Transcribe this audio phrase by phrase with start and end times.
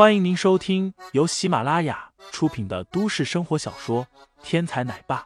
[0.00, 4.06] 欢迎您收听由喜马拉雅出品的都市生活小说
[4.42, 5.20] 《天才奶爸》，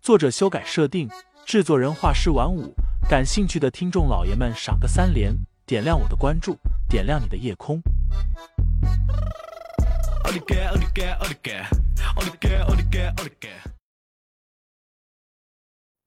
[0.00, 1.10] 作者修改设定，
[1.44, 2.72] 制作人画师晚舞。
[3.08, 5.34] 感兴趣的听众老爷们，赏个三连，
[5.66, 6.56] 点亮我的关注，
[6.88, 7.82] 点亮你的夜空。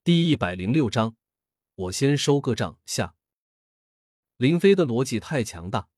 [0.01, 1.17] 第一百零六章，
[1.75, 2.77] 我先收个账。
[2.85, 3.15] 下，
[4.37, 5.89] 林飞的逻辑太强大。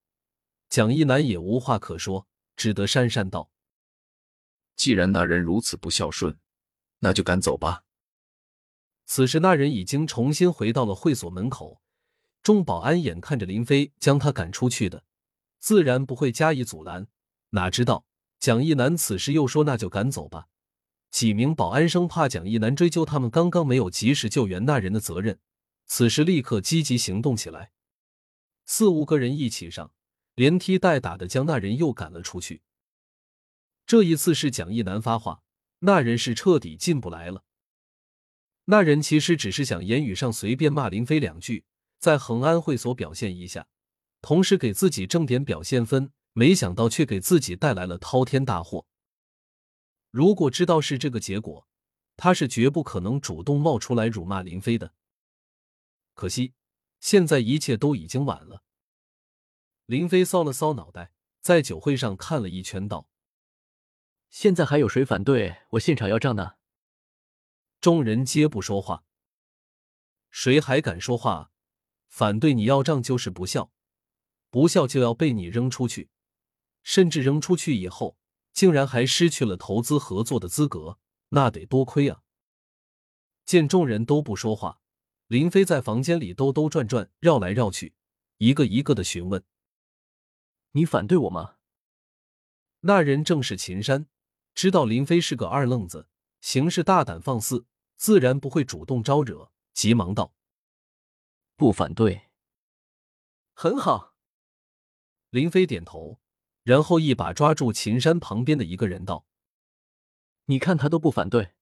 [0.70, 3.50] 蒋一南也无话可说，只得讪讪道
[4.76, 6.38] ：“既然那人如此不孝顺，
[7.00, 7.84] 那就赶走吧。”
[9.06, 11.82] 此时，那人已经重新回到了会所门口。
[12.42, 15.04] 众保安眼看着林飞将他赶出去的，
[15.59, 17.08] 自然不会加以阻拦。
[17.52, 18.06] 哪知道
[18.40, 20.48] 蒋一南此时又说：“那就赶走吧。”
[21.09, 25.40] 几名保安生怕蒋一南追究他们刚刚没有及时救援那人的责任，
[25.86, 27.72] 此时立刻积极行动起来。
[28.66, 29.92] 四五个人一起上。
[30.35, 32.62] 连踢带打的将那人又赶了出去。
[33.85, 35.41] 这一次是蒋一南发话，
[35.80, 37.44] 那人是彻底进不来了。
[38.66, 41.66] 那人其实只是想言语上随便骂林飞两句，
[42.00, 43.67] 在恒安会所表现一下，
[44.22, 48.88] 同时给自己挣点表现分，没想到却给自己带来了滔天大祸。
[50.09, 51.67] 如果知道是这个结果，
[52.17, 54.94] 他是绝不可能主动冒出来辱骂林飞的。
[56.16, 56.53] 可惜，
[56.99, 58.64] 现在一切都已经晚了。
[59.86, 63.08] 林飞搔了搔脑袋，在酒会上看了一圈，道
[64.31, 66.53] ：“现在还有谁反对我现场要账呢？”
[67.80, 69.03] 众人皆不说话。
[70.31, 71.52] 谁还敢说话？
[72.08, 73.72] 反对你要账就是不孝，
[74.50, 76.09] 不孝就要被你扔出去，
[76.81, 78.17] 甚至扔出去以后，
[78.53, 80.97] 竟然还失去了投资合作的资格，
[81.30, 82.23] 那得多亏啊！
[83.45, 84.80] 见众人都不说话，
[85.27, 87.94] 林飞在房间里兜兜转转，绕来绕去，
[88.38, 89.44] 一个一个的询问。
[90.76, 91.56] 你反对我吗？
[92.81, 94.08] 那人正是秦山，
[94.54, 96.09] 知道林飞是个二愣子，
[96.42, 100.33] 行事大胆放肆，自然不会主动招惹，急忙道
[101.55, 102.23] ：“不反对。”
[103.55, 104.16] 很好。
[105.30, 106.20] 林飞点头，
[106.64, 109.26] 然后一把抓住秦山旁边的一个人道
[110.48, 111.54] ：“你看他都不反对，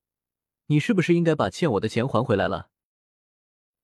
[0.65, 2.71] 你是不是应该把欠我的钱还回来了？”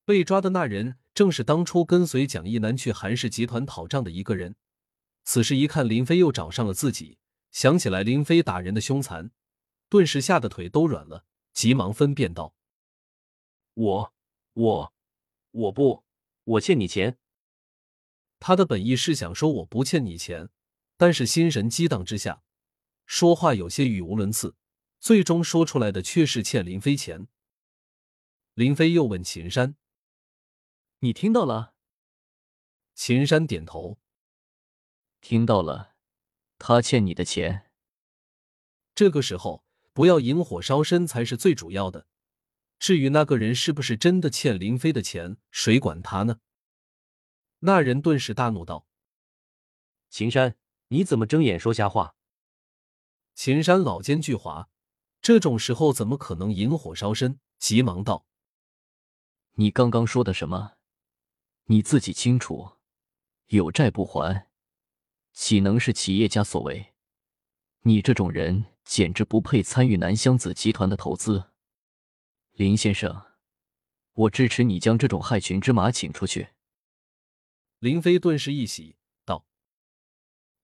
[0.03, 4.55] 被抓的那人正是当初跟随蒋一南去韩氏集团讨账的一个人。
[5.23, 7.19] 此时一看林飞又找上了自己，
[7.51, 9.31] 想起来林飞打人的凶残，
[9.87, 12.55] 顿时吓得腿都软了，急忙分辨道
[13.75, 14.13] ：“我
[14.53, 14.93] 我
[15.51, 16.03] 我不，
[16.43, 17.17] 我欠你钱。”
[18.39, 20.49] 他的本意是想说我不欠你钱，
[20.97, 22.41] 但是心神激荡之下，
[23.05, 24.55] 说话有些语无伦次，
[24.99, 27.27] 最终说出来的却是欠林飞钱。
[28.53, 29.75] 林飞又问秦山
[30.99, 31.73] ：“你听到了？”
[32.95, 33.99] 秦山点头。
[35.21, 35.95] 听到了，
[36.57, 37.71] 他欠你的钱。
[38.95, 39.63] 这个时候
[39.93, 42.07] 不要引火烧身才是最主要的。
[42.79, 46.39] 至于那个人是不是真的欠林飞的钱，谁管他呢？
[47.59, 48.87] 那人顿时大怒道
[50.09, 50.55] ：“秦山，
[50.87, 52.15] 你怎么睁眼说瞎话？”
[53.35, 54.67] 秦山老奸巨猾，
[55.21, 57.39] 这种时候怎么可能引火烧身？
[57.57, 58.25] 急忙道
[59.55, 60.77] ：“你刚刚说的什么？
[61.65, 62.77] 你自己清楚，
[63.47, 64.47] 有债不还。”
[65.33, 66.93] 岂能是企业家所为？
[67.83, 71.51] 你这种人简直不配参与南湘子集团的投资，
[72.51, 73.25] 林先生，
[74.13, 76.49] 我支持你将这种害群之马请出去。
[77.79, 79.47] 林飞顿时一喜，道：“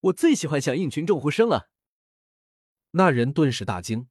[0.00, 1.70] 我最喜欢响应群众呼声了。”
[2.92, 4.08] 那人顿时大惊：“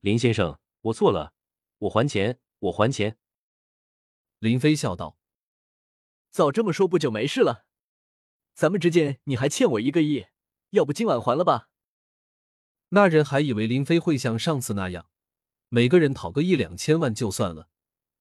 [0.00, 1.34] 林先生，我错了，
[1.78, 3.18] 我还钱，我还钱。”
[4.40, 5.18] 林飞笑道
[6.30, 7.66] ：“早这么说，不就没事了？”
[8.54, 10.26] 咱们之间你还欠我一个亿，
[10.70, 11.68] 要不今晚还了吧？
[12.90, 15.08] 那人还以为林飞会像上次那样，
[15.68, 17.68] 每个人讨个一两千万就算了，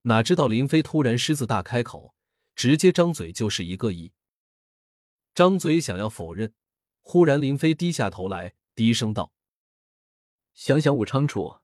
[0.04, 2.16] 哪知道林飞突然狮子大开口，
[2.56, 4.12] 直接张嘴就是一个亿。
[5.36, 6.56] 张嘴想要否认，
[7.02, 9.32] 忽然林飞低下头来，低声道
[10.56, 11.58] ：“想想武昌楚，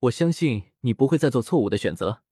[0.00, 2.24] 我相信你不会再做错误的选择。”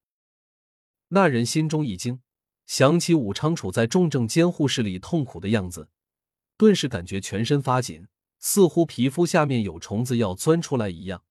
[1.08, 2.20] 那人心中一惊。
[2.68, 5.88] 想起武昌楚在重症监护室里痛苦的样子，
[6.58, 8.06] 顿时感觉全身发紧，
[8.38, 11.24] 似乎皮肤下面有虫子要钻出来一样，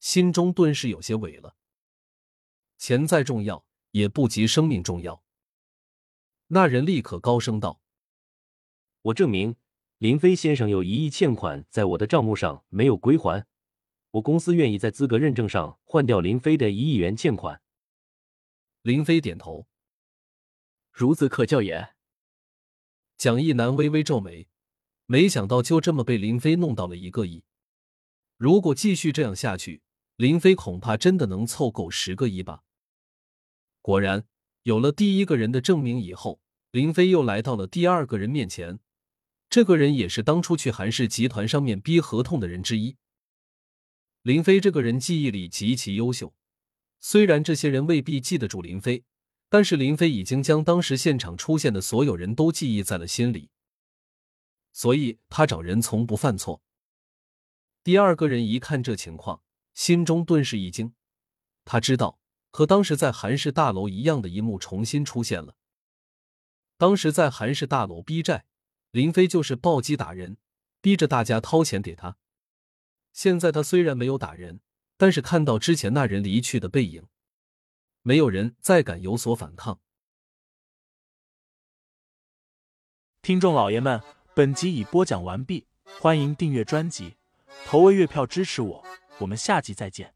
[0.00, 1.56] 心中顿时有些萎了。
[2.76, 5.24] 钱再重要，也不及生命重要。
[6.48, 7.80] 那人立刻高声道
[9.00, 9.56] ：“我证明
[9.96, 13.46] 林飞先生有一亿欠款在我的账目上没有归还，
[14.10, 17.62] 我公司愿意在资格认证上换掉林飞的一亿元欠款。”
[18.82, 19.66] 林飞点头。
[21.02, 21.94] 孺子可教也。
[23.18, 24.46] 蒋一南微微皱眉，
[25.06, 27.42] 没想到就这么被林飞弄到了一个亿。
[28.36, 29.82] 如果继续这样下去，
[30.14, 32.62] 林飞恐怕真的能凑够十个亿吧。
[33.80, 34.24] 果然，
[34.62, 36.40] 有了第一个人的证明以后，
[36.70, 38.78] 林飞又来到了第二个人面前。
[39.50, 42.96] 这个人也是当初去韩氏集团上面逼合同的人之一。
[44.22, 46.32] 林飞这个人记忆力极其优秀，
[47.00, 49.02] 虽然这些人未必记得住林飞，
[49.52, 53.50] 但是林飞已经将当时现场出现的所有人都记忆在了心里，
[54.72, 56.62] 所以他找人从不犯错。
[57.84, 59.42] 第二个人一看这情况，
[59.74, 60.94] 心中顿时一惊，
[61.66, 62.18] 他知道
[62.50, 65.54] 和当时在韩氏大楼一样的一幕重新出现了。
[66.78, 68.46] 当时在韩氏大楼逼债。
[68.90, 70.38] 林飞就是暴击打人，
[70.80, 72.16] 逼着大家掏钱给他。
[73.12, 74.60] 现在他虽然没有打人，
[74.96, 77.06] 但是看到之前那人离去的背影，
[78.02, 79.80] 没有人再敢有所反抗。
[83.22, 84.02] 听众老爷们，
[84.34, 85.68] 本集已播讲完毕，
[86.00, 87.14] 欢迎订阅专辑，
[87.64, 88.84] 投喂月票支持我，
[89.20, 90.12] 我们下集再见。